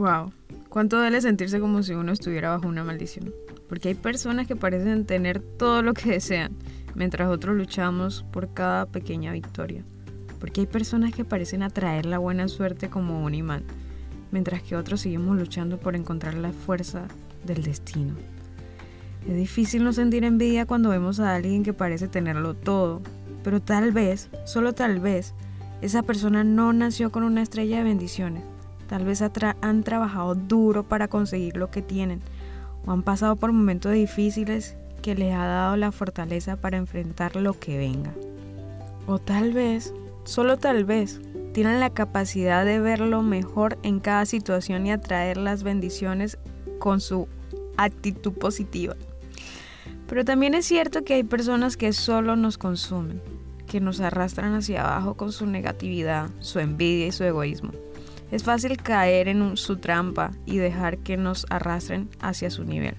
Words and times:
Wow, 0.00 0.32
cuánto 0.70 0.96
duele 0.96 1.20
sentirse 1.20 1.60
como 1.60 1.82
si 1.82 1.92
uno 1.92 2.12
estuviera 2.12 2.48
bajo 2.48 2.66
una 2.66 2.82
maldición. 2.82 3.34
Porque 3.68 3.88
hay 3.88 3.94
personas 3.94 4.46
que 4.46 4.56
parecen 4.56 5.04
tener 5.04 5.40
todo 5.40 5.82
lo 5.82 5.92
que 5.92 6.12
desean, 6.12 6.56
mientras 6.94 7.28
otros 7.28 7.54
luchamos 7.54 8.24
por 8.32 8.54
cada 8.54 8.86
pequeña 8.86 9.30
victoria. 9.30 9.84
Porque 10.38 10.62
hay 10.62 10.66
personas 10.66 11.12
que 11.12 11.26
parecen 11.26 11.62
atraer 11.62 12.06
la 12.06 12.16
buena 12.16 12.48
suerte 12.48 12.88
como 12.88 13.22
un 13.22 13.34
imán, 13.34 13.64
mientras 14.32 14.62
que 14.62 14.74
otros 14.74 15.02
seguimos 15.02 15.36
luchando 15.36 15.78
por 15.78 15.94
encontrar 15.94 16.32
la 16.32 16.52
fuerza 16.52 17.06
del 17.44 17.62
destino. 17.62 18.14
Es 19.28 19.36
difícil 19.36 19.84
no 19.84 19.92
sentir 19.92 20.24
envidia 20.24 20.64
cuando 20.64 20.88
vemos 20.88 21.20
a 21.20 21.34
alguien 21.34 21.62
que 21.62 21.74
parece 21.74 22.08
tenerlo 22.08 22.54
todo, 22.54 23.02
pero 23.44 23.60
tal 23.60 23.92
vez, 23.92 24.30
solo 24.46 24.72
tal 24.72 24.98
vez, 24.98 25.34
esa 25.82 26.02
persona 26.02 26.42
no 26.42 26.72
nació 26.72 27.12
con 27.12 27.22
una 27.22 27.42
estrella 27.42 27.76
de 27.76 27.84
bendiciones. 27.84 28.49
Tal 28.90 29.04
vez 29.04 29.22
han 29.22 29.84
trabajado 29.84 30.34
duro 30.34 30.82
para 30.82 31.06
conseguir 31.06 31.56
lo 31.56 31.70
que 31.70 31.80
tienen 31.80 32.20
o 32.84 32.90
han 32.90 33.04
pasado 33.04 33.36
por 33.36 33.52
momentos 33.52 33.92
difíciles 33.92 34.76
que 35.00 35.14
les 35.14 35.32
ha 35.32 35.46
dado 35.46 35.76
la 35.76 35.92
fortaleza 35.92 36.56
para 36.56 36.76
enfrentar 36.76 37.36
lo 37.36 37.56
que 37.56 37.78
venga. 37.78 38.12
O 39.06 39.20
tal 39.20 39.52
vez, 39.52 39.94
solo 40.24 40.56
tal 40.56 40.84
vez, 40.84 41.20
tienen 41.52 41.78
la 41.78 41.90
capacidad 41.90 42.64
de 42.64 42.80
ver 42.80 42.98
lo 42.98 43.22
mejor 43.22 43.78
en 43.84 44.00
cada 44.00 44.26
situación 44.26 44.84
y 44.88 44.90
atraer 44.90 45.36
las 45.36 45.62
bendiciones 45.62 46.36
con 46.80 47.00
su 47.00 47.28
actitud 47.76 48.32
positiva. 48.32 48.96
Pero 50.08 50.24
también 50.24 50.54
es 50.54 50.66
cierto 50.66 51.04
que 51.04 51.14
hay 51.14 51.22
personas 51.22 51.76
que 51.76 51.92
solo 51.92 52.34
nos 52.34 52.58
consumen, 52.58 53.22
que 53.68 53.80
nos 53.80 54.00
arrastran 54.00 54.52
hacia 54.54 54.82
abajo 54.82 55.14
con 55.14 55.30
su 55.30 55.46
negatividad, 55.46 56.28
su 56.40 56.58
envidia 56.58 57.06
y 57.06 57.12
su 57.12 57.22
egoísmo. 57.22 57.70
Es 58.30 58.44
fácil 58.44 58.76
caer 58.76 59.28
en 59.28 59.56
su 59.56 59.76
trampa 59.76 60.30
y 60.46 60.58
dejar 60.58 60.98
que 60.98 61.16
nos 61.16 61.46
arrastren 61.50 62.08
hacia 62.20 62.50
su 62.50 62.64
nivel. 62.64 62.94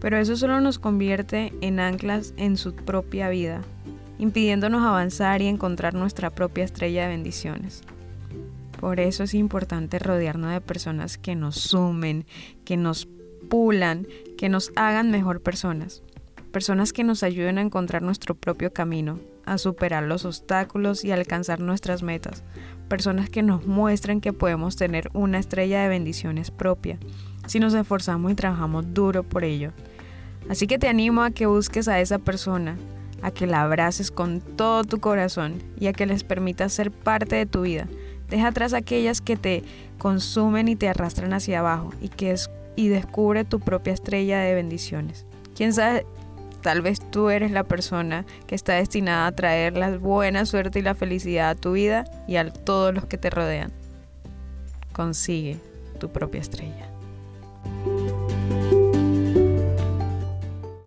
Pero 0.00 0.18
eso 0.18 0.36
solo 0.36 0.60
nos 0.60 0.78
convierte 0.78 1.52
en 1.60 1.80
anclas 1.80 2.34
en 2.36 2.56
su 2.56 2.74
propia 2.74 3.28
vida, 3.28 3.62
impidiéndonos 4.18 4.82
avanzar 4.82 5.40
y 5.42 5.46
encontrar 5.46 5.94
nuestra 5.94 6.30
propia 6.30 6.64
estrella 6.64 7.04
de 7.04 7.08
bendiciones. 7.08 7.82
Por 8.80 8.98
eso 8.98 9.22
es 9.22 9.32
importante 9.32 10.00
rodearnos 10.00 10.50
de 10.50 10.60
personas 10.60 11.16
que 11.16 11.36
nos 11.36 11.54
sumen, 11.54 12.26
que 12.64 12.76
nos 12.76 13.08
pulan, 13.48 14.08
que 14.36 14.48
nos 14.48 14.72
hagan 14.74 15.12
mejor 15.12 15.40
personas. 15.40 16.02
Personas 16.50 16.92
que 16.92 17.04
nos 17.04 17.22
ayuden 17.22 17.58
a 17.58 17.62
encontrar 17.62 18.02
nuestro 18.02 18.34
propio 18.34 18.72
camino, 18.72 19.20
a 19.44 19.58
superar 19.58 20.02
los 20.04 20.24
obstáculos 20.24 21.04
y 21.04 21.12
alcanzar 21.12 21.60
nuestras 21.60 22.02
metas. 22.02 22.44
Personas 22.88 23.30
que 23.30 23.42
nos 23.42 23.66
muestren 23.66 24.20
que 24.20 24.32
podemos 24.32 24.76
tener 24.76 25.08
una 25.12 25.38
estrella 25.38 25.82
de 25.82 25.88
bendiciones 25.88 26.50
propia, 26.50 26.98
si 27.46 27.58
nos 27.58 27.74
esforzamos 27.74 28.32
y 28.32 28.34
trabajamos 28.34 28.92
duro 28.92 29.22
por 29.22 29.44
ello. 29.44 29.72
Así 30.48 30.66
que 30.66 30.78
te 30.78 30.88
animo 30.88 31.22
a 31.22 31.30
que 31.30 31.46
busques 31.46 31.88
a 31.88 32.00
esa 32.00 32.18
persona, 32.18 32.76
a 33.22 33.30
que 33.30 33.46
la 33.46 33.62
abraces 33.62 34.10
con 34.10 34.40
todo 34.40 34.84
tu 34.84 35.00
corazón 35.00 35.62
y 35.78 35.86
a 35.86 35.92
que 35.92 36.06
les 36.06 36.24
permitas 36.24 36.72
ser 36.72 36.90
parte 36.90 37.36
de 37.36 37.46
tu 37.46 37.62
vida. 37.62 37.86
Deja 38.28 38.48
atrás 38.48 38.72
aquellas 38.72 39.20
que 39.20 39.36
te 39.36 39.62
consumen 39.98 40.68
y 40.68 40.76
te 40.76 40.88
arrastran 40.88 41.32
hacia 41.32 41.60
abajo 41.60 41.92
y 42.00 42.08
que 42.08 42.32
es 42.32 42.50
y 42.76 42.88
descubre 42.88 43.44
tu 43.44 43.60
propia 43.60 43.92
estrella 43.92 44.40
de 44.40 44.54
bendiciones. 44.54 45.26
Quién 45.54 45.72
sabe, 45.72 46.06
tal 46.62 46.80
vez 46.80 47.00
tú 47.10 47.28
eres 47.28 47.50
la 47.50 47.64
persona 47.64 48.24
que 48.46 48.54
está 48.54 48.74
destinada 48.74 49.26
a 49.26 49.32
traer 49.32 49.76
la 49.76 49.96
buena 49.98 50.46
suerte 50.46 50.78
y 50.78 50.82
la 50.82 50.94
felicidad 50.94 51.50
a 51.50 51.54
tu 51.54 51.72
vida 51.72 52.04
y 52.26 52.36
a 52.36 52.50
todos 52.50 52.94
los 52.94 53.04
que 53.04 53.18
te 53.18 53.28
rodean. 53.28 53.72
Consigue 54.92 55.58
tu 55.98 56.10
propia 56.10 56.40
estrella. 56.40 56.88